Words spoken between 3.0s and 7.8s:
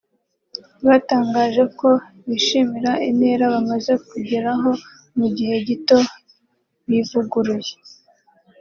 intera bamaze kugeraho mu gihe gito bivuguruye